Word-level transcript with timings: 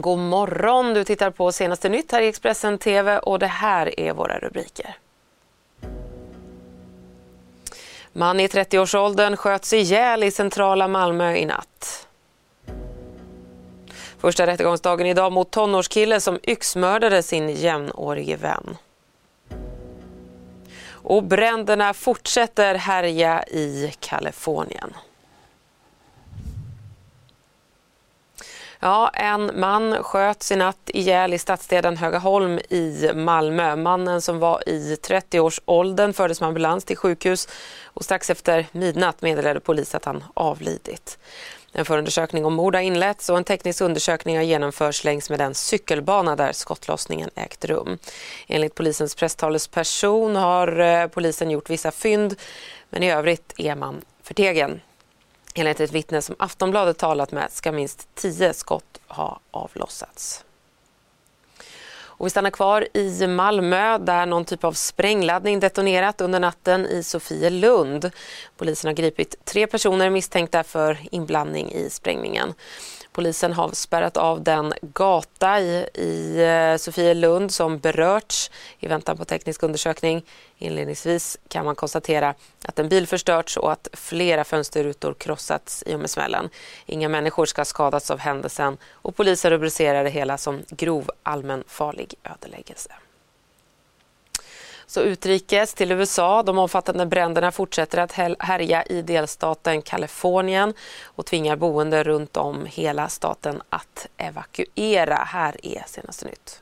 God 0.00 0.18
morgon! 0.18 0.94
Du 0.94 1.04
tittar 1.04 1.30
på 1.30 1.52
senaste 1.52 1.88
nytt 1.88 2.12
här 2.12 2.22
i 2.22 2.28
Expressen 2.28 2.78
TV 2.78 3.18
och 3.18 3.38
det 3.38 3.46
här 3.46 4.00
är 4.00 4.12
våra 4.12 4.38
rubriker. 4.38 4.96
Man 8.12 8.40
i 8.40 8.46
30-årsåldern 8.46 9.36
sköts 9.36 9.72
ihjäl 9.72 10.22
i 10.22 10.30
centrala 10.30 10.88
Malmö 10.88 11.36
i 11.36 11.44
natt. 11.46 12.08
Första 14.18 14.46
rättegångsdagen 14.46 15.06
idag 15.06 15.32
mot 15.32 15.50
tonårskille 15.50 16.20
som 16.20 16.38
yxmördade 16.42 17.22
sin 17.22 17.48
jämnårige 17.48 18.36
vän. 18.36 18.76
Och 20.86 21.22
bränderna 21.22 21.94
fortsätter 21.94 22.74
härja 22.74 23.44
i 23.44 23.94
Kalifornien. 24.00 24.94
Ja, 28.84 29.08
en 29.08 29.60
man 29.60 30.02
sköts 30.02 30.52
i 30.52 30.56
natt 30.56 30.90
ihjäl 30.92 31.34
i 31.34 31.38
stadsdelen 31.38 31.96
Högaholm 31.96 32.58
i 32.58 33.10
Malmö. 33.14 33.76
Mannen 33.76 34.20
som 34.22 34.38
var 34.38 34.68
i 34.68 34.94
30-årsåldern 34.94 36.12
fördes 36.12 36.40
med 36.40 36.48
ambulans 36.48 36.84
till 36.84 36.96
sjukhus 36.96 37.48
och 37.84 38.04
strax 38.04 38.30
efter 38.30 38.66
midnatt 38.72 39.22
meddelade 39.22 39.60
polis 39.60 39.94
att 39.94 40.04
han 40.04 40.24
avlidit. 40.34 41.18
En 41.72 41.84
förundersökning 41.84 42.44
om 42.44 42.54
mord 42.54 42.74
har 42.74 42.82
inletts 42.82 43.30
och 43.30 43.36
en 43.36 43.44
teknisk 43.44 43.80
undersökning 43.80 44.36
har 44.36 44.44
genomförts 44.44 45.04
längs 45.04 45.30
med 45.30 45.38
den 45.38 45.54
cykelbana 45.54 46.36
där 46.36 46.52
skottlossningen 46.52 47.30
ägt 47.34 47.64
rum. 47.64 47.98
Enligt 48.46 48.74
polisens 48.74 49.14
presstalesperson 49.14 50.36
har 50.36 50.80
eh, 50.80 51.06
polisen 51.06 51.50
gjort 51.50 51.70
vissa 51.70 51.90
fynd 51.90 52.34
men 52.90 53.02
i 53.02 53.12
övrigt 53.12 53.52
är 53.56 53.74
man 53.74 54.00
förtegen. 54.22 54.80
Enligt 55.54 55.80
ett 55.80 55.92
vittne 55.92 56.22
som 56.22 56.36
Aftonbladet 56.38 56.98
talat 56.98 57.32
med 57.32 57.52
ska 57.52 57.72
minst 57.72 58.08
tio 58.14 58.52
skott 58.52 59.00
ha 59.06 59.40
avlossats. 59.50 60.44
Och 62.16 62.26
vi 62.26 62.30
stannar 62.30 62.50
kvar 62.50 62.88
i 62.92 63.26
Malmö 63.26 63.98
där 63.98 64.26
någon 64.26 64.44
typ 64.44 64.64
av 64.64 64.72
sprängladdning 64.72 65.60
detonerat 65.60 66.20
under 66.20 66.40
natten 66.40 66.86
i 66.86 67.02
Sofielund. 67.02 68.10
Polisen 68.56 68.88
har 68.88 68.94
gripit 68.94 69.44
tre 69.44 69.66
personer 69.66 70.10
misstänkta 70.10 70.62
för 70.62 70.98
inblandning 71.10 71.72
i 71.72 71.90
sprängningen. 71.90 72.54
Polisen 73.12 73.52
har 73.52 73.70
spärrat 73.72 74.16
av 74.16 74.42
den 74.42 74.72
gata 74.82 75.60
i, 75.60 75.88
i 75.94 76.42
eh, 76.42 76.76
Sofielund 76.76 77.52
som 77.52 77.78
berörts 77.78 78.50
i 78.78 78.86
väntan 78.86 79.16
på 79.16 79.24
teknisk 79.24 79.62
undersökning. 79.62 80.24
Inledningsvis 80.64 81.38
kan 81.48 81.64
man 81.64 81.74
konstatera 81.74 82.34
att 82.64 82.78
en 82.78 82.88
bil 82.88 83.06
förstörts 83.06 83.56
och 83.56 83.72
att 83.72 83.88
flera 83.92 84.44
fönsterrutor 84.44 85.14
krossats 85.14 85.82
i 85.86 85.94
och 85.94 86.00
med 86.00 86.10
smällen. 86.10 86.48
Inga 86.86 87.08
människor 87.08 87.46
ska 87.46 87.60
ha 87.60 87.64
skadats 87.64 88.10
av 88.10 88.18
händelsen 88.18 88.76
och 88.92 89.16
polisen 89.16 89.50
rubricerar 89.50 90.04
det 90.04 90.10
hela 90.10 90.38
som 90.38 90.62
grov 90.68 91.10
allmänfarlig 91.22 92.14
ödeläggelse. 92.24 92.90
Så 94.86 95.00
utrikes 95.00 95.74
till 95.74 95.92
USA. 95.92 96.42
De 96.42 96.58
omfattande 96.58 97.06
bränderna 97.06 97.52
fortsätter 97.52 97.98
att 97.98 98.12
härja 98.38 98.82
i 98.82 99.02
delstaten 99.02 99.82
Kalifornien 99.82 100.74
och 101.04 101.26
tvingar 101.26 101.56
boende 101.56 102.04
runt 102.04 102.36
om 102.36 102.66
hela 102.66 103.08
staten 103.08 103.62
att 103.68 104.06
evakuera. 104.16 105.16
Här 105.16 105.56
är 105.62 105.84
senaste 105.86 106.26
nytt. 106.26 106.60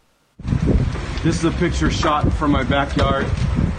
This 1.23 1.37
is 1.37 1.45
a 1.45 1.53
picture 1.59 1.91
shot 1.91 2.33
from 2.39 2.53
my 2.53 2.65
backyard, 2.65 3.25
backyard. 3.25 3.72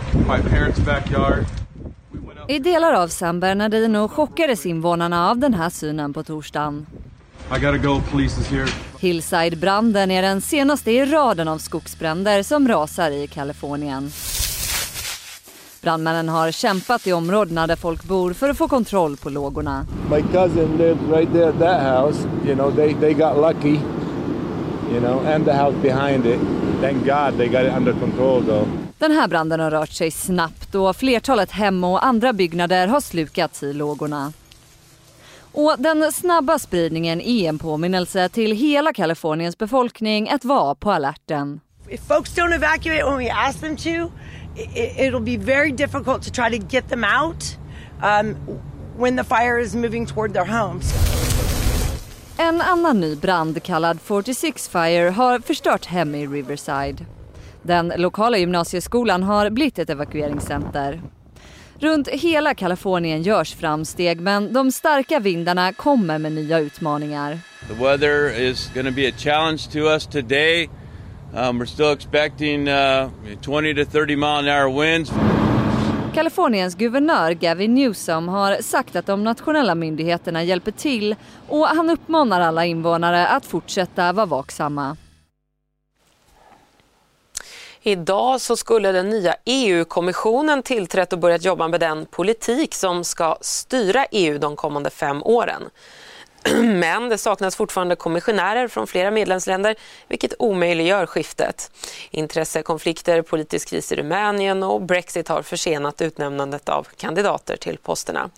I 2.48 2.60
delar 2.60 2.94
av 2.94 3.08
San 3.08 3.40
Bernardino 3.40 4.08
chockades 4.08 4.66
invånarna 4.66 5.30
av 5.30 5.38
den 5.38 5.54
här 5.54 5.70
synen 5.70 6.14
på 6.14 6.24
torsdagen. 6.24 6.86
I 7.58 7.60
gotta 7.60 7.78
go, 7.78 8.02
police 8.12 8.42
is 8.42 8.48
here. 8.48 8.68
Hillside-branden 9.00 10.12
är 10.12 10.22
den 10.22 10.42
senaste 10.42 10.92
i 10.92 11.06
raden 11.06 11.48
av 11.48 11.58
skogsbränder 11.58 12.44
som 12.44 12.68
rasar 12.68 13.12
i 13.12 13.28
Kalifornien. 13.28 14.12
Brandmännen 15.82 16.30
har 16.30 16.52
kämpat 16.52 17.08
i 17.08 17.14
områdena 17.14 17.68
där 17.68 17.76
folk 17.76 18.04
bor 18.04 18.34
för 18.34 18.50
att 18.50 18.58
få 18.58 18.68
kontroll 18.68 19.18
på 19.18 19.30
lågorna. 19.30 19.86
My 20.10 20.22
cousin 20.22 20.78
lives 20.78 21.02
right 21.12 21.34
there 21.34 21.50
at 21.50 21.60
that 21.60 21.82
house. 21.82 22.28
You 22.46 22.56
know, 22.56 22.76
they, 22.76 22.94
they 22.94 23.14
got 23.14 23.38
lucky. 23.38 23.80
You 24.92 25.00
know, 25.00 25.26
and 25.28 25.46
the 25.46 25.54
house 25.54 25.78
behind 25.82 26.26
it. 26.26 26.40
Thank 26.82 27.06
God 27.06 27.38
they 27.38 27.48
got 27.48 27.66
it 27.66 27.74
under 27.78 27.94
control 27.94 28.42
though. 28.42 28.83
Den 29.04 29.12
här 29.12 29.28
branden 29.28 29.60
har 29.60 29.72
rört 29.72 29.92
sig 29.92 30.12
snabbt 30.12 30.76
och 30.76 30.96
flertalet 30.96 31.52
hem 31.52 31.84
och 31.84 32.06
andra 32.06 32.34
byggnader 32.34 32.88
har 32.88 33.00
slukats 33.00 33.64
i 33.64 33.74
lågorna. 33.74 34.34
Och 35.52 35.76
den 35.78 36.12
snabba 36.12 36.60
spridningen 36.60 37.22
är 37.22 37.50
en 37.50 37.60
påminnelse 37.60 38.30
till 38.30 38.52
hela 38.52 38.94
Kaliforniens 38.94 39.58
befolkning 39.58 40.30
att 40.30 40.46
vara 40.46 40.76
på 40.76 40.92
alerten. 40.92 41.60
If 41.90 42.02
folks 42.08 42.36
don't 42.36 42.56
evacuate 42.56 43.04
when 43.04 43.18
we 43.18 43.32
ask 43.32 43.60
them 43.60 43.78
to, 43.78 44.12
it'll 44.98 45.38
be 45.38 45.38
very 45.38 45.72
difficult 45.72 46.24
to 46.24 46.32
try 46.32 46.60
to 46.60 46.66
get 46.70 46.90
them 46.90 47.04
out 47.04 47.58
um, 48.04 48.36
when 48.98 49.18
the 49.18 49.24
fire 49.24 49.62
is 49.62 49.76
moving 49.76 50.06
toward 50.06 50.34
their 50.34 50.46
homes. 50.46 50.94
En 52.38 52.62
annan 52.62 53.00
ny 53.00 53.16
brand 53.16 53.64
kallad 53.64 54.02
46 54.02 54.70
Fire 54.70 55.10
har 55.10 55.40
förstört 55.40 55.86
hem 55.86 56.16
i 56.16 56.28
Riverside. 56.28 57.06
Den 57.64 57.94
lokala 57.98 58.38
gymnasieskolan 58.38 59.24
har 59.24 59.50
blivit 59.50 59.80
ett 59.80 59.90
evakueringscenter. 59.90 61.02
Runt 61.80 62.08
hela 62.08 62.54
Kalifornien 62.54 63.22
görs 63.22 63.54
framsteg 63.56 64.20
men 64.20 64.54
de 64.54 64.72
starka 64.72 65.20
vindarna 65.20 65.74
kommer 65.74 66.18
med 66.18 66.32
nya 66.32 66.60
utmaningar. 66.60 67.40
The 67.68 67.84
weather 67.84 68.40
is 68.40 68.72
going 68.74 68.86
to 68.86 68.92
be 68.92 69.08
a 69.08 69.12
challenge 69.18 69.72
to 69.72 69.80
us 69.80 70.08
today. 70.08 70.70
Um, 71.36 71.60
we're 71.60 71.66
still 71.66 71.94
expecting 71.94 72.68
uh, 72.68 73.10
20 73.42 73.74
to 73.74 73.86
30 73.86 74.16
mile 74.16 74.28
an 74.28 74.48
hour 74.48 74.82
winds. 74.82 75.12
Kaliforniens 76.14 76.76
guvernör 76.76 77.32
Gavin 77.32 77.74
Newsom 77.74 78.28
har 78.28 78.62
sagt 78.62 78.96
att 78.96 79.06
de 79.06 79.24
nationella 79.24 79.76
myndigheterna 79.76 80.44
hjälper 80.44 80.72
till 80.72 81.16
och 81.50 81.68
han 81.68 81.90
uppmanar 81.90 82.42
alla 82.42 82.66
invånare 82.66 83.28
att 83.28 83.46
fortsätta 83.46 84.14
vara 84.14 84.26
vaksamma. 84.26 84.98
Idag 87.86 88.42
så 88.42 88.56
skulle 88.56 88.92
den 88.92 89.10
nya 89.10 89.36
EU-kommissionen 89.46 90.64
tillträtt 90.64 91.14
och 91.14 91.20
börjat 91.20 91.44
jobba 91.44 91.68
med 91.68 91.80
den 91.80 92.06
politik 92.06 92.74
som 92.74 93.04
ska 93.04 93.38
styra 93.42 94.06
EU 94.12 94.38
de 94.38 94.56
kommande 94.56 94.90
fem 94.90 95.24
åren. 95.24 95.64
Men 96.64 97.10
det 97.10 97.18
saknas 97.18 97.56
fortfarande 97.56 97.96
kommissionärer 97.96 98.68
från 98.68 98.88
flera 98.88 99.12
medlemsländer 99.12 99.76
vilket 100.08 100.34
omöjliggör 100.40 101.06
skiftet. 101.06 101.72
Intressekonflikter, 102.12 103.22
politisk 103.22 103.70
kris 103.70 103.92
i 103.92 103.96
Rumänien 103.96 104.64
och 104.64 104.82
Brexit 104.82 105.28
har 105.28 105.42
försenat 105.42 106.02
utnämnandet 106.02 106.70
av 106.70 106.88
kandidater 106.98 107.56
till 107.56 107.78
posterna. 107.78 108.30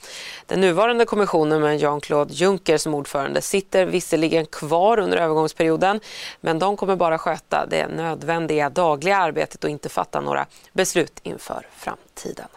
Den 0.46 0.62
nuvarande 0.62 1.06
kommissionen 1.06 1.62
med 1.62 1.80
Jean-Claude 1.80 2.34
Juncker 2.34 2.78
som 2.78 2.94
ordförande 2.94 3.42
sitter 3.42 3.86
visserligen 3.86 4.46
kvar 4.46 5.00
under 5.00 5.18
övergångsperioden 5.18 6.00
men 6.41 6.59
de 6.59 6.78
kommer 6.78 6.96
bara 6.96 7.18
sköta 7.18 7.66
det 7.66 7.88
nödvändiga 7.88 8.70
dagliga 8.70 9.18
arbetet 9.18 9.64
och 9.64 9.70
inte 9.70 9.90
fatta 9.90 10.22
några 10.22 10.46
beslut 10.74 11.20
inför 11.24 11.68
framtiden. 11.78 12.47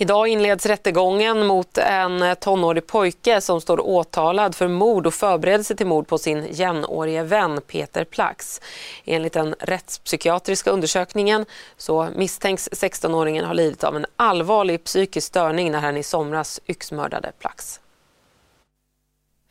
Idag 0.00 0.28
inleds 0.28 0.66
rättegången 0.66 1.46
mot 1.46 1.78
en 1.78 2.36
tonårig 2.40 2.86
pojke 2.86 3.40
som 3.40 3.60
står 3.60 3.80
åtalad 3.80 4.54
för 4.54 4.68
mord 4.68 5.06
och 5.06 5.14
förberedelse 5.14 5.74
till 5.74 5.86
mord 5.86 6.06
på 6.06 6.18
sin 6.18 6.46
jämnårige 6.50 7.22
vän 7.22 7.60
Peter 7.66 8.04
Plax. 8.04 8.60
Enligt 9.04 9.32
den 9.32 9.54
rättspsykiatriska 9.60 10.70
undersökningen 10.70 11.46
så 11.76 12.08
misstänks 12.16 12.68
16-åringen 12.68 13.44
ha 13.44 13.52
lidit 13.52 13.84
av 13.84 13.96
en 13.96 14.06
allvarlig 14.16 14.84
psykisk 14.84 15.26
störning 15.26 15.72
när 15.72 15.80
han 15.80 15.96
i 15.96 16.02
somras 16.02 16.60
yxmördade 16.66 17.32
Plax. 17.38 17.80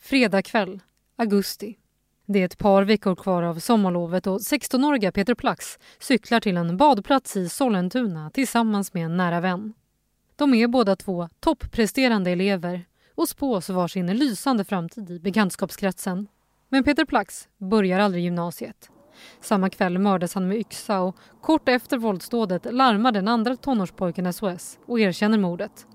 Fredag 0.01 0.41
kväll, 0.41 0.79
augusti. 1.17 1.77
Det 2.25 2.41
är 2.41 2.45
ett 2.45 2.57
par 2.57 2.83
veckor 2.83 3.15
kvar 3.15 3.43
av 3.43 3.59
sommarlovet 3.59 4.27
och 4.27 4.39
16-åriga 4.39 5.11
Peter 5.11 5.35
Plax 5.35 5.79
cyklar 5.99 6.39
till 6.39 6.57
en 6.57 6.77
badplats 6.77 7.37
i 7.37 7.49
Sollentuna 7.49 8.29
tillsammans 8.29 8.93
med 8.93 9.05
en 9.05 9.17
nära 9.17 9.39
vän. 9.39 9.73
De 10.37 10.53
är 10.53 10.67
båda 10.67 10.95
två 10.95 11.29
toppresterande 11.39 12.31
elever 12.31 12.85
och 13.15 13.29
spås 13.29 13.69
varsin 13.69 14.17
lysande 14.17 14.63
framtid 14.63 15.11
i 15.11 15.19
bekantskapskretsen. 15.19 16.27
Men 16.69 16.83
Peter 16.83 17.05
Plax 17.05 17.47
börjar 17.57 17.99
aldrig 17.99 18.23
gymnasiet. 18.23 18.89
Samma 19.41 19.69
kväll 19.69 19.99
mördas 19.99 20.33
han 20.33 20.47
med 20.47 20.57
yxa 20.57 20.99
och 20.99 21.15
kort 21.41 21.69
efter 21.69 21.97
våldsdådet 21.97 22.73
larmar 22.73 23.11
den 23.11 23.27
andra 23.27 23.55
tonårspojken 23.55 24.33
SOS 24.33 24.79
och 24.85 24.99
erkänner 24.99 25.37
mordet. 25.37 25.87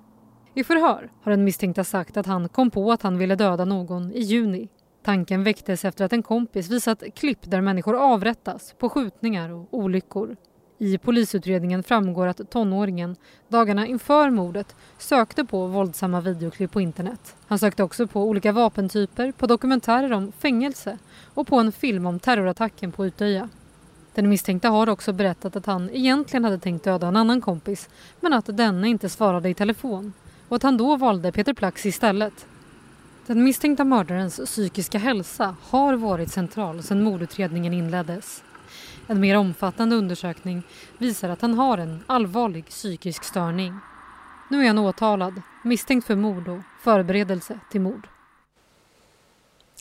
I 0.54 0.64
förhör 0.64 1.10
har 1.22 1.30
den 1.30 1.44
misstänkta 1.44 1.84
sagt 1.84 2.16
att 2.16 2.26
han 2.26 2.48
kom 2.48 2.70
på 2.70 2.92
att 2.92 3.02
han 3.02 3.18
ville 3.18 3.36
döda 3.36 3.64
någon 3.64 4.12
i 4.12 4.20
juni. 4.20 4.68
Tanken 5.04 5.44
väcktes 5.44 5.84
efter 5.84 6.04
att 6.04 6.12
en 6.12 6.22
kompis 6.22 6.70
visat 6.70 7.02
klipp 7.14 7.50
där 7.50 7.60
människor 7.60 7.96
avrättas 7.96 8.74
på 8.78 8.88
skjutningar 8.88 9.50
och 9.50 9.68
olyckor. 9.70 10.36
I 10.82 10.98
polisutredningen 10.98 11.82
framgår 11.82 12.26
att 12.26 12.50
tonåringen 12.50 13.16
dagarna 13.48 13.86
inför 13.86 14.30
mordet 14.30 14.76
sökte 14.98 15.44
på 15.44 15.66
våldsamma 15.66 16.20
videoklipp 16.20 16.72
på 16.72 16.80
internet. 16.80 17.36
Han 17.46 17.58
sökte 17.58 17.82
också 17.82 18.06
på 18.06 18.22
olika 18.22 18.52
vapentyper, 18.52 19.32
på 19.32 19.46
dokumentärer 19.46 20.12
om 20.12 20.32
fängelse 20.32 20.98
och 21.34 21.46
på 21.46 21.56
en 21.56 21.72
film 21.72 22.06
om 22.06 22.18
terrorattacken 22.18 22.92
på 22.92 23.06
Utöja. 23.06 23.48
Den 24.14 24.28
misstänkte 24.28 24.68
har 24.68 24.88
också 24.88 25.12
berättat 25.12 25.56
att 25.56 25.66
han 25.66 25.90
egentligen 25.90 26.44
hade 26.44 26.58
tänkt 26.58 26.84
döda 26.84 27.06
en 27.06 27.16
annan 27.16 27.40
kompis 27.40 27.88
men 28.20 28.32
att 28.32 28.56
denne 28.56 28.88
inte 28.88 29.08
svarade 29.08 29.48
i 29.48 29.54
telefon 29.54 30.12
och 30.48 30.56
att 30.56 30.62
han 30.62 30.76
då 30.76 30.96
valde 30.96 31.32
Peter 31.32 31.54
Plax 31.54 31.86
istället. 31.86 32.46
Den 33.26 33.44
misstänkta 33.44 33.84
mördarens 33.84 34.40
psykiska 34.44 34.98
hälsa 34.98 35.56
har 35.62 35.94
varit 35.94 36.32
central 36.32 36.82
sedan 36.82 37.02
mordutredningen 37.02 37.74
inleddes. 37.74 38.42
En 39.12 39.20
mer 39.20 39.36
omfattande 39.36 39.96
undersökning 39.96 40.62
visar 40.98 41.28
att 41.28 41.40
han 41.42 41.54
har 41.54 41.78
en 41.78 42.04
allvarlig 42.06 42.66
psykisk 42.66 43.24
störning. 43.24 43.74
Nu 44.50 44.62
är 44.62 44.66
han 44.66 44.78
åtalad, 44.78 45.42
misstänkt 45.64 46.06
för 46.06 46.16
mord 46.16 46.48
och 46.48 46.60
förberedelse 46.80 47.58
till 47.70 47.80
mord. 47.80 48.08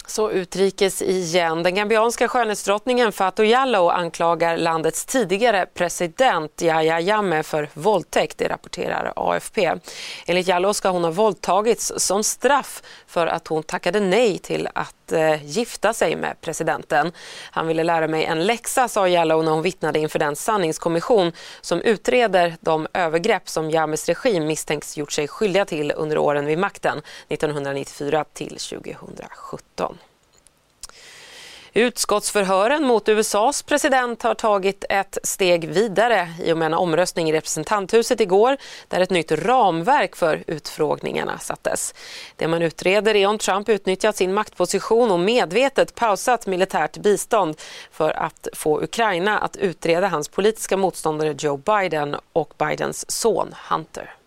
Så 0.08 0.32
utrikes 0.32 1.02
igen. 1.02 1.64
Den 1.64 1.76
gambianska 1.76 2.28
skönhetsdrottningen 2.28 3.12
Fatou 3.12 3.44
Jallow 3.44 3.90
anklagar 3.90 4.58
landets 4.58 5.06
tidigare 5.06 5.66
president 5.74 6.62
Yahya 6.62 7.00
Jammeh 7.00 7.44
för 7.44 7.70
våldtäkt, 7.74 8.38
det 8.38 8.48
rapporterar 8.48 9.14
AFP. 9.16 9.74
Enligt 10.26 10.48
Jallow 10.48 10.74
ska 10.74 10.90
hon 10.90 11.04
ha 11.04 11.12
våldtagits 11.12 11.94
som 11.98 12.24
straff 12.24 12.82
för 13.08 13.28
att 13.28 13.48
hon 13.48 13.64
tackade 13.64 14.00
nej 14.00 14.38
till 14.38 14.68
att 14.74 15.12
eh, 15.12 15.46
gifta 15.46 15.94
sig 15.94 16.16
med 16.16 16.42
presidenten. 16.42 17.12
Han 17.52 17.68
ville 17.68 17.84
lära 17.84 18.08
mig 18.08 18.26
en 18.26 18.46
läxa, 18.46 18.88
sa 18.88 19.08
Jallow 19.08 19.44
när 19.44 19.52
hon 19.52 19.62
vittnade 19.62 20.00
inför 20.00 20.20
den 20.20 20.36
sanningskommission 20.36 21.32
som 21.62 21.82
utreder 21.82 22.56
de 22.62 22.88
övergrepp 22.94 23.50
som 23.50 23.72
Jammehs 23.72 24.10
regim 24.10 24.48
misstänks 24.48 24.98
gjort 24.98 25.12
sig 25.12 25.28
skyldiga 25.28 25.66
till 25.66 25.94
under 25.96 26.18
åren 26.18 26.46
vid 26.46 26.58
makten 26.58 27.02
1994 27.30 28.26
till 28.34 28.58
2017. 28.58 29.98
Utskottsförhören 31.74 32.84
mot 32.84 33.10
USAs 33.10 33.64
president 33.64 34.24
har 34.24 34.34
tagit 34.34 34.86
ett 34.90 35.18
steg 35.24 35.70
vidare 35.70 36.30
i 36.44 36.54
och 36.54 36.58
med 36.58 36.66
en 36.66 36.74
omröstning 36.74 37.30
i 37.30 37.34
representanthuset 37.34 38.20
igår 38.22 38.58
där 38.88 39.00
ett 39.00 39.10
nytt 39.10 39.32
ramverk 39.32 40.16
för 40.16 40.44
utfrågningarna 40.48 41.40
sattes. 41.40 41.94
Det 42.36 42.48
man 42.48 42.62
utreder 42.62 43.16
är 43.16 43.28
om 43.28 43.38
Trump 43.38 43.70
utnyttjat 43.70 44.16
sin 44.16 44.34
maktposition 44.34 45.12
och 45.12 45.20
medvetet 45.20 45.96
pausat 45.96 46.48
militärt 46.48 46.98
bistånd 46.98 47.56
för 47.92 48.12
att 48.12 48.48
få 48.54 48.84
Ukraina 48.84 49.40
att 49.40 49.56
utreda 49.56 50.08
hans 50.08 50.28
politiska 50.28 50.78
motståndare 50.78 51.36
Joe 51.38 51.58
Biden 51.58 52.16
och 52.34 52.54
Bidens 52.58 53.12
son 53.12 53.56
Hunter. 53.70 54.21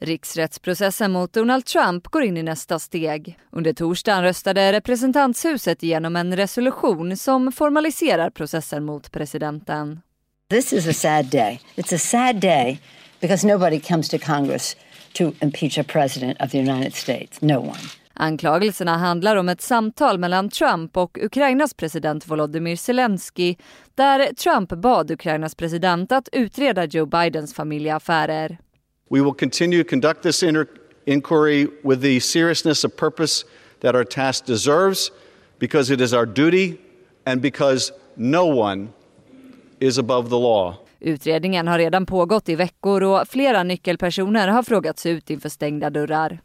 Riksrättsprocessen 0.00 1.12
mot 1.12 1.32
Donald 1.32 1.64
Trump 1.64 2.06
går 2.06 2.22
in 2.22 2.36
i 2.36 2.42
nästa 2.42 2.78
steg. 2.78 3.38
Under 3.50 3.72
torsdagen 3.72 4.22
röstade 4.22 4.72
representanthuset 4.72 5.82
igenom 5.82 6.16
en 6.16 6.36
resolution 6.36 7.16
som 7.16 7.52
formaliserar 7.52 8.30
processen 8.30 8.84
mot 8.84 9.12
presidenten. 9.12 10.00
This 10.50 10.72
is 10.72 10.88
a 10.88 10.92
sad 10.92 11.26
day. 11.26 11.60
It's 11.76 11.94
a 11.94 11.98
sad 11.98 12.36
day 12.36 12.80
because 13.20 13.46
nobody 13.46 13.80
comes 13.80 14.08
to 14.08 14.18
Congress 14.18 14.76
to 15.12 15.32
impeach 15.40 15.78
a 15.78 15.84
president 15.88 16.40
of 16.40 16.50
the 16.50 16.58
United 16.58 16.94
States. 16.94 17.40
No 17.40 17.58
one. 17.58 17.78
Anklagelserna 18.14 18.96
handlar 18.96 19.36
om 19.36 19.48
ett 19.48 19.60
samtal 19.60 20.18
mellan 20.18 20.50
Trump 20.50 20.96
och 20.96 21.18
Ukrainas 21.22 21.74
president 21.74 22.26
Volodymyr 22.26 22.76
Zelensky 22.76 23.56
där 23.94 24.34
Trump 24.34 24.68
bad 24.68 25.10
Ukrainas 25.10 25.54
president 25.54 26.12
att 26.12 26.28
utreda 26.32 26.84
Joe 26.84 27.06
Bidens 27.06 27.54
familjeaffärer. 27.54 28.58
We 29.10 29.20
will 29.20 29.34
continue 29.34 29.82
to 29.82 29.90
conduct 29.90 30.22
this 30.22 30.42
inquiry 31.04 31.68
with 31.82 32.02
the 32.02 32.20
seriousness 32.20 32.84
of 32.84 32.96
purpose 32.96 33.44
that 33.80 33.94
our 33.94 34.04
task 34.04 34.46
deserves 34.46 35.12
because 35.58 35.94
it 35.94 36.00
is 36.00 36.12
our 36.12 36.26
duty 36.26 36.78
and 37.24 37.40
because 37.40 37.92
no 38.16 38.44
one 38.44 38.88
is 39.80 39.98
above 39.98 40.28
the 40.28 40.38
law. 40.38 40.74
Utredningen 41.00 41.68
har 41.68 41.78
redan 41.78 42.06
pågått 42.06 42.48
i 42.48 42.54
veckor 42.54 43.02
och 43.02 43.28
flera 43.28 43.62
nyckelpersoner 43.62 44.48
har 44.48 44.62
frågats 44.62 45.06
ut 45.06 45.30
inför 45.30 45.48
stängda 45.48 45.90
dörrar. 45.90 46.40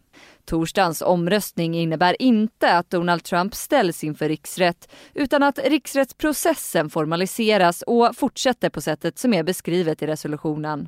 Torsdagens 0.46 1.02
omröstning 1.02 1.76
innebär 1.76 2.22
inte 2.22 2.78
att 2.78 2.90
Donald 2.90 3.24
Trump 3.24 3.56
ställs 3.56 4.04
inför 4.04 4.30
riksrätt 4.30 4.90
utan 5.14 5.44
att 5.44 5.60
riksrättsprocessen 5.60 6.90
formaliseras 6.90 7.84
och 7.88 8.16
fortsätter 8.16 8.70
på 8.70 8.82
sättet 8.82 9.20
som 9.20 9.34
är 9.34 9.44
beskrivet 9.44 10.02
i 10.02 10.08
resolutionen. 10.08 10.88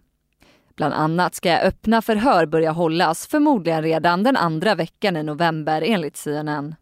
Bland 0.76 0.94
annat 0.94 1.36
ska 1.36 1.58
öppna 1.58 2.02
förhör 2.02 2.46
börja 2.46 2.72
hållas 2.72 3.28
förmodligen 3.28 3.84
redan 3.84 4.24
den 4.24 4.38
andra 4.38 4.76
veckan 4.76 5.18
i 5.18 5.24
november 5.24 5.82
enligt 5.82 6.18
CNN. 6.18 6.76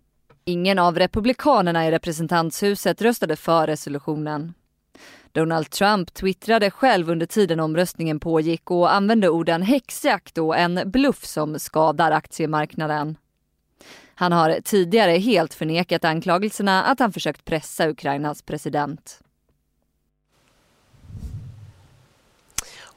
Ingen 0.46 0.80
av 0.80 1.00
republikanerna 1.00 1.88
i 1.88 1.92
representanthuset 1.92 3.02
röstade 3.02 3.36
för 3.36 3.68
resolutionen. 3.68 4.54
Donald 5.32 5.70
Trump 5.70 6.14
twittrade 6.14 6.72
själv 6.72 7.10
under 7.10 7.26
tiden 7.26 7.60
omröstningen 7.60 8.20
pågick 8.20 8.72
och 8.72 8.94
använde 8.94 9.30
orden 9.30 9.62
häxjakt 9.62 10.38
och 10.38 10.58
en 10.58 10.82
bluff 10.86 11.26
som 11.26 11.60
skadar 11.60 12.12
aktiemarknaden. 12.12 13.18
Han 14.16 14.32
har 14.32 14.60
tidigare 14.64 15.12
helt 15.12 15.54
förnekat 15.54 16.06
anklagelserna 16.06 16.84
att 16.84 17.00
han 17.00 17.14
försökt 17.14 17.46
pressa 17.46 17.90
Ukrainas 17.90 18.42
president. 18.42 19.20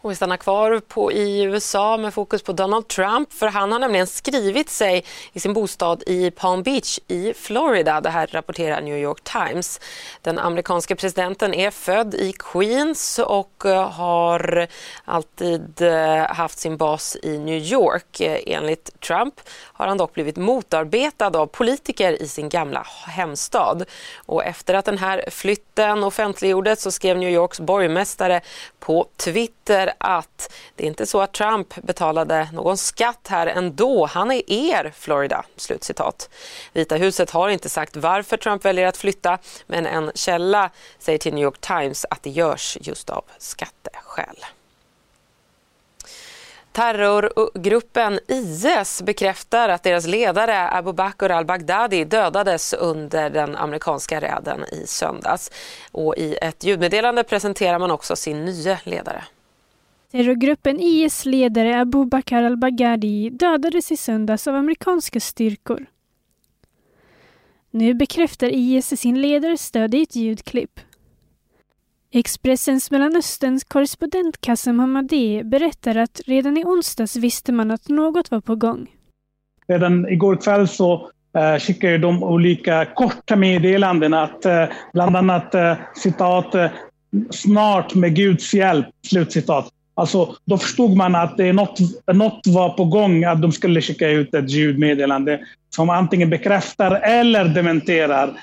Och 0.04 0.10
vi 0.10 0.14
stannar 0.14 0.36
kvar 0.36 0.80
på, 0.88 1.12
i 1.12 1.42
USA 1.42 1.96
med 1.96 2.14
fokus 2.14 2.42
på 2.42 2.52
Donald 2.52 2.88
Trump 2.88 3.32
för 3.32 3.46
han 3.46 3.72
har 3.72 3.78
nämligen 3.78 4.06
skrivit 4.06 4.70
sig 4.70 5.04
i 5.32 5.40
sin 5.40 5.52
bostad 5.52 6.02
i 6.06 6.30
Palm 6.30 6.62
Beach 6.62 6.98
i 7.08 7.34
Florida. 7.34 8.00
Det 8.00 8.10
här 8.10 8.26
rapporterar 8.26 8.80
New 8.80 8.98
York 8.98 9.20
Times. 9.20 9.80
Den 10.22 10.38
amerikanske 10.38 10.96
presidenten 10.96 11.54
är 11.54 11.70
född 11.70 12.14
i 12.14 12.32
Queens 12.32 13.18
och 13.18 13.66
eh, 13.66 13.90
har 13.90 14.66
alltid 15.04 15.82
eh, 15.82 16.26
haft 16.26 16.58
sin 16.58 16.76
bas 16.76 17.16
i 17.22 17.38
New 17.38 17.58
York. 17.58 18.20
Eh, 18.20 18.38
enligt 18.46 19.00
Trump 19.00 19.40
har 19.72 19.86
han 19.86 19.98
dock 19.98 20.14
blivit 20.14 20.36
motarbetad 20.36 21.38
av 21.38 21.46
politiker 21.46 22.22
i 22.22 22.28
sin 22.28 22.48
gamla 22.48 22.86
hemstad. 23.06 23.84
Och 24.26 24.44
efter 24.44 24.74
att 24.74 24.84
den 24.84 24.98
här 24.98 25.24
flytten 25.30 26.04
offentliggjordes 26.04 26.82
så 26.82 26.90
skrev 26.90 27.18
New 27.18 27.30
Yorks 27.30 27.60
borgmästare 27.60 28.40
på 28.78 29.06
Twitter 29.16 29.93
att 29.98 30.52
det 30.76 30.84
är 30.84 30.88
inte 30.88 31.06
så 31.06 31.20
att 31.20 31.32
Trump 31.32 31.74
betalade 31.82 32.48
någon 32.52 32.76
skatt 32.76 33.26
här 33.28 33.46
ändå. 33.46 34.06
Han 34.06 34.30
är 34.30 34.42
er 34.46 34.92
Florida. 34.96 35.44
Slutcitat. 35.56 36.28
Vita 36.72 36.96
huset 36.96 37.30
har 37.30 37.48
inte 37.48 37.68
sagt 37.68 37.96
varför 37.96 38.36
Trump 38.36 38.64
väljer 38.64 38.86
att 38.86 38.96
flytta 38.96 39.38
men 39.66 39.86
en 39.86 40.12
källa 40.14 40.70
säger 40.98 41.18
till 41.18 41.34
New 41.34 41.44
York 41.44 41.60
Times 41.60 42.06
att 42.10 42.22
det 42.22 42.30
görs 42.30 42.78
just 42.80 43.10
av 43.10 43.24
skatteskäl. 43.38 44.44
Terrorgruppen 46.74 48.20
IS 48.28 49.02
bekräftar 49.02 49.68
att 49.68 49.82
deras 49.82 50.06
ledare 50.06 50.70
Abu 50.70 50.92
Bakr 50.92 51.30
al-Baghdadi 51.30 52.04
dödades 52.04 52.72
under 52.72 53.30
den 53.30 53.56
amerikanska 53.56 54.20
räden 54.20 54.64
i 54.72 54.86
söndags. 54.86 55.50
Och 55.92 56.16
I 56.16 56.36
ett 56.40 56.64
ljudmeddelande 56.64 57.24
presenterar 57.24 57.78
man 57.78 57.90
också 57.90 58.16
sin 58.16 58.44
nya 58.44 58.78
ledare. 58.84 59.24
Terrorgruppen 60.14 60.80
IS 60.80 61.24
ledare 61.26 61.80
Abu 61.80 62.04
Bakr 62.06 62.34
al-Baghdadi 62.34 63.30
dödades 63.30 63.92
i 63.92 63.96
söndags 63.96 64.46
av 64.48 64.54
amerikanska 64.54 65.20
styrkor. 65.20 65.86
Nu 67.70 67.94
bekräftar 67.94 68.48
IS 68.52 69.00
sin 69.00 69.20
ledares 69.20 69.60
stöd 69.60 69.94
i 69.94 70.02
ett 70.02 70.16
ljudklipp. 70.16 70.80
Expressens 72.12 72.90
Mellanösterns 72.90 73.64
korrespondent 73.64 74.40
Kassem 74.40 74.78
Hamadeh 74.78 75.44
berättar 75.44 75.96
att 75.96 76.20
redan 76.26 76.56
i 76.56 76.64
onsdags 76.64 77.16
visste 77.16 77.52
man 77.52 77.70
att 77.70 77.88
något 77.88 78.30
var 78.30 78.40
på 78.40 78.56
gång. 78.56 78.90
Redan 79.66 80.08
igår 80.08 80.36
kväll 80.36 80.68
så 80.68 81.10
eh, 81.38 81.58
skickade 81.58 81.98
de 81.98 82.22
olika 82.22 82.84
korta 82.84 83.36
meddelanden 83.36 84.14
att 84.14 84.44
eh, 84.44 84.64
bland 84.92 85.16
annat 85.16 85.54
eh, 85.54 85.76
citat 85.94 86.54
eh, 86.54 86.70
snart 87.30 87.94
med 87.94 88.16
Guds 88.16 88.54
hjälp, 88.54 88.86
slutcitat. 89.06 89.70
Alltså, 89.94 90.36
då 90.44 90.58
förstod 90.58 90.96
man 90.96 91.14
att 91.14 91.36
det 91.36 91.52
något, 91.52 91.78
något 92.12 92.46
var 92.46 92.70
på 92.70 92.84
gång, 92.84 93.24
att 93.24 93.42
de 93.42 93.52
skulle 93.52 93.80
skicka 93.80 94.08
ut 94.08 94.34
ett 94.34 94.50
ljudmeddelande 94.50 95.40
som 95.70 95.90
antingen 95.90 96.30
bekräftar 96.30 96.90
eller 96.90 97.44
dementerar 97.44 98.34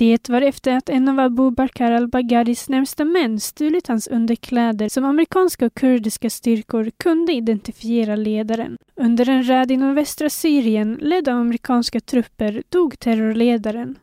det 0.00 0.28
var 0.28 0.42
efter 0.42 0.76
att 0.76 0.88
en 0.88 1.08
av 1.08 1.20
Abu 1.20 1.50
Bakr 1.50 1.82
al-Baghdadis 1.82 2.68
närmsta 2.68 3.04
män 3.04 3.40
stulit 3.40 3.86
hans 3.86 4.08
underkläder 4.08 4.88
som 4.88 5.04
amerikanska 5.04 5.66
och 5.66 5.74
kurdiska 5.74 6.30
styrkor 6.30 6.90
kunde 6.96 7.32
identifiera 7.32 8.16
ledaren. 8.16 8.76
Under 8.96 9.28
en 9.28 9.42
räd 9.42 9.70
i 9.70 9.76
nordvästra 9.76 10.30
Syrien 10.30 10.98
ledd 11.00 11.28
av 11.28 11.36
amerikanska 11.36 12.00
trupper 12.00 12.62
dog 12.68 12.98
terrorledaren. 12.98 13.98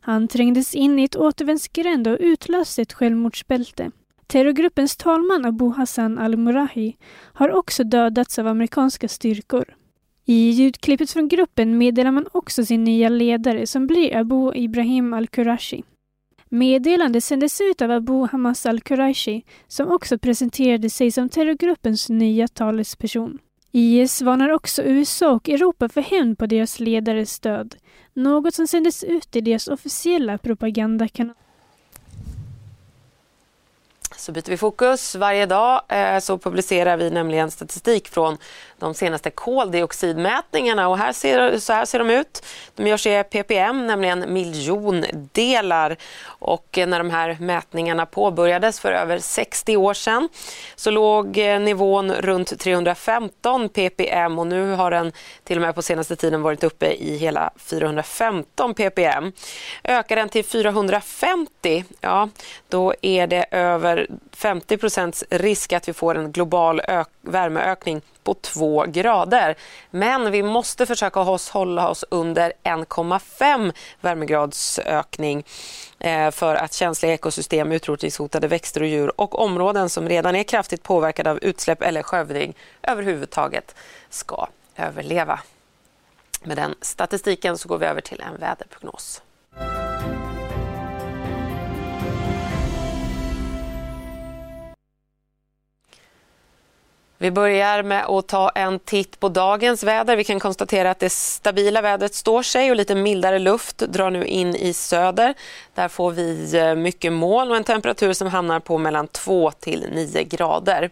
Han 0.00 0.28
trängdes 0.28 0.74
in 0.74 0.98
i 0.98 1.04
ett 1.04 1.16
återvändsgränd 1.16 2.08
och 2.08 2.16
utlöste 2.20 2.82
ett 2.82 2.92
självmordsbälte. 2.92 3.90
Terrorgruppens 4.28 4.96
talman 4.96 5.44
Abu 5.44 5.70
Hassan 5.70 6.18
al-Murahi 6.18 6.96
har 7.32 7.50
också 7.50 7.84
dödats 7.84 8.38
av 8.38 8.46
amerikanska 8.46 9.08
styrkor. 9.08 9.64
I 10.24 10.50
ljudklippet 10.50 11.10
från 11.10 11.28
gruppen 11.28 11.78
meddelar 11.78 12.10
man 12.10 12.28
också 12.32 12.64
sin 12.64 12.84
nya 12.84 13.08
ledare 13.08 13.66
som 13.66 13.86
blir 13.86 14.16
Abu 14.16 14.54
Ibrahim 14.54 15.12
al-Qurashi. 15.12 15.84
Meddelandet 16.48 17.24
sändes 17.24 17.60
ut 17.60 17.82
av 17.82 17.90
Abu 17.90 18.26
Hamas 18.26 18.66
al-Quraishi 18.66 19.42
som 19.66 19.88
också 19.88 20.18
presenterade 20.18 20.90
sig 20.90 21.10
som 21.10 21.28
terrorgruppens 21.28 22.08
nya 22.08 22.48
talesperson. 22.48 23.38
IS 23.72 24.22
varnar 24.22 24.48
också 24.48 24.82
USA 24.82 25.32
och 25.32 25.48
Europa 25.48 25.88
för 25.88 26.00
hämnd 26.00 26.38
på 26.38 26.46
deras 26.46 26.80
ledares 26.80 27.40
död, 27.40 27.76
något 28.14 28.54
som 28.54 28.66
sändes 28.66 29.04
ut 29.04 29.36
i 29.36 29.40
deras 29.40 29.68
officiella 29.68 30.38
propagandakanal. 30.38 31.34
Så 34.18 34.32
byter 34.32 34.50
vi 34.50 34.56
fokus. 34.56 35.14
Varje 35.14 35.46
dag 35.46 35.82
eh, 35.88 36.18
så 36.18 36.38
publicerar 36.38 36.96
vi 36.96 37.10
nämligen 37.10 37.50
statistik 37.50 38.08
från 38.08 38.38
de 38.78 38.94
senaste 38.94 39.30
koldioxidmätningarna 39.30 40.88
och 40.88 40.98
här 40.98 41.12
ser, 41.12 41.58
så 41.58 41.72
här 41.72 41.84
ser 41.84 41.98
de 41.98 42.10
ut. 42.10 42.44
De 42.74 42.86
görs 42.86 43.06
i 43.06 43.24
ppm, 43.30 43.86
nämligen 43.86 44.32
miljondelar. 44.32 45.96
Och 46.24 46.78
när 46.86 46.98
de 46.98 47.10
här 47.10 47.36
mätningarna 47.40 48.06
påbörjades 48.06 48.80
för 48.80 48.92
över 48.92 49.18
60 49.18 49.76
år 49.76 49.94
sedan 49.94 50.28
så 50.76 50.90
låg 50.90 51.38
eh, 51.38 51.60
nivån 51.60 52.12
runt 52.12 52.58
315 52.58 53.68
ppm 53.68 54.38
och 54.38 54.46
nu 54.46 54.72
har 54.72 54.90
den 54.90 55.12
till 55.44 55.56
och 55.56 55.62
med 55.62 55.74
på 55.74 55.82
senaste 55.82 56.16
tiden 56.16 56.42
varit 56.42 56.64
uppe 56.64 56.92
i 56.92 57.16
hela 57.16 57.50
415 57.56 58.74
ppm. 58.74 59.32
Ökar 59.84 60.16
den 60.16 60.28
till 60.28 60.44
450, 60.44 61.84
ja 62.00 62.28
då 62.68 62.94
är 63.02 63.26
det 63.26 63.46
över 63.50 64.06
50 64.32 64.76
procents 64.76 65.24
risk 65.30 65.72
att 65.72 65.88
vi 65.88 65.92
får 65.92 66.14
en 66.14 66.32
global 66.32 66.80
värmeökning 67.20 68.02
på 68.24 68.34
2 68.34 68.84
grader. 68.88 69.56
Men 69.90 70.30
vi 70.30 70.42
måste 70.42 70.86
försöka 70.86 71.20
oss, 71.20 71.50
hålla 71.50 71.88
oss 71.88 72.04
under 72.10 72.52
1,5 72.64 73.72
värmegradsökning 74.00 75.44
eh, 75.98 76.30
för 76.30 76.54
att 76.54 76.72
känsliga 76.72 77.12
ekosystem, 77.12 77.72
utrotningshotade 77.72 78.48
växter 78.48 78.80
och 78.80 78.86
djur 78.86 79.20
och 79.20 79.38
områden 79.38 79.88
som 79.88 80.08
redan 80.08 80.36
är 80.36 80.42
kraftigt 80.42 80.82
påverkade 80.82 81.30
av 81.30 81.38
utsläpp 81.42 81.82
eller 81.82 82.02
skövling 82.02 82.54
överhuvudtaget 82.82 83.74
ska 84.10 84.46
överleva. 84.76 85.40
Med 86.42 86.56
den 86.56 86.74
statistiken 86.80 87.58
så 87.58 87.68
går 87.68 87.78
vi 87.78 87.86
över 87.86 88.00
till 88.00 88.20
en 88.20 88.40
väderprognos. 88.40 89.22
Vi 97.20 97.30
börjar 97.30 97.82
med 97.82 98.06
att 98.06 98.28
ta 98.28 98.48
en 98.48 98.78
titt 98.78 99.20
på 99.20 99.28
dagens 99.28 99.82
väder. 99.82 100.16
Vi 100.16 100.24
kan 100.24 100.40
konstatera 100.40 100.90
att 100.90 100.98
det 100.98 101.12
stabila 101.12 101.80
vädret 101.80 102.14
står 102.14 102.42
sig 102.42 102.70
och 102.70 102.76
lite 102.76 102.94
mildare 102.94 103.38
luft 103.38 103.78
drar 103.78 104.10
nu 104.10 104.24
in 104.24 104.54
i 104.54 104.72
söder. 104.72 105.34
Där 105.74 105.88
får 105.88 106.10
vi 106.10 106.56
eh, 106.56 106.74
mycket 106.74 107.12
moln 107.12 107.50
och 107.50 107.56
en 107.56 107.64
temperatur 107.64 108.12
som 108.12 108.28
hamnar 108.28 108.60
på 108.60 108.78
mellan 108.78 109.08
2 109.08 109.50
till 109.50 109.86
9 109.92 110.22
grader. 110.22 110.90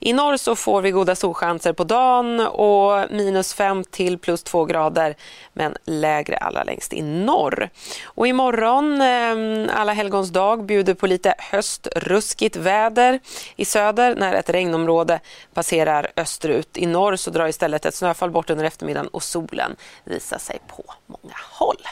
I 0.00 0.12
norr 0.12 0.36
så 0.36 0.56
får 0.56 0.82
vi 0.82 0.90
goda 0.90 1.14
solchanser 1.14 1.72
på 1.72 1.84
dagen 1.84 2.40
och 2.40 3.10
minus 3.10 3.54
5 3.54 3.84
till 3.84 4.18
plus 4.18 4.42
2 4.42 4.64
grader 4.64 5.14
men 5.52 5.76
lägre 5.84 6.36
allra 6.36 6.64
längst 6.64 6.92
i 6.92 7.02
norr. 7.02 7.70
Och 8.04 8.26
imorgon, 8.26 9.00
eh, 9.00 9.80
alla 9.80 9.92
helgons 9.92 10.30
dag, 10.30 10.64
bjuder 10.64 10.94
på 10.94 11.06
lite 11.06 11.34
höstruskigt 11.38 12.56
väder 12.56 13.20
i 13.56 13.64
söder 13.64 14.14
när 14.16 14.34
ett 14.34 14.50
regnområde 14.50 15.20
passerar 15.62 16.12
österut. 16.16 16.76
I 16.76 16.86
norr 16.86 17.16
så 17.16 17.30
drar 17.30 17.48
istället 17.48 17.86
ett 17.86 17.94
snöfall 17.94 18.30
bort 18.30 18.50
under 18.50 18.64
eftermiddagen 18.64 19.08
och 19.08 19.22
solen 19.22 19.76
visar 20.04 20.38
sig 20.38 20.58
på 20.68 20.84
många 21.06 21.34
håll. 21.50 21.82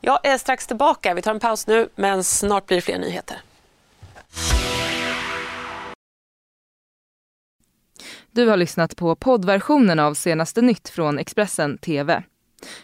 Jag 0.00 0.26
är 0.26 0.38
strax 0.38 0.66
tillbaka. 0.66 1.14
Vi 1.14 1.22
tar 1.22 1.30
en 1.30 1.40
paus 1.40 1.66
nu, 1.66 1.88
men 1.94 2.24
snart 2.24 2.66
blir 2.66 2.76
det 2.76 2.80
fler 2.80 2.98
nyheter. 2.98 3.40
Du 8.30 8.48
har 8.48 8.56
lyssnat 8.56 8.96
på 8.96 9.16
poddversionen 9.16 9.98
av 9.98 10.14
senaste 10.14 10.60
nytt 10.62 10.88
från 10.88 11.18
Expressen 11.18 11.78
TV. 11.78 12.22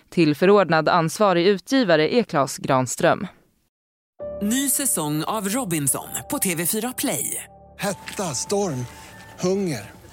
Till 0.08 0.34
förordnad 0.34 0.88
ansvarig 0.88 1.46
utgivare 1.46 2.14
är 2.14 2.22
Klas 2.22 2.58
Granström. 2.58 3.26
Ny 4.42 4.68
säsong 4.68 5.24
av 5.24 5.48
Robinson 5.48 6.08
på 6.30 6.38
TV4 6.38 6.94
Play. 6.98 7.44
Hetta, 7.78 8.22
storm, 8.22 8.86
hunger. 9.40 9.97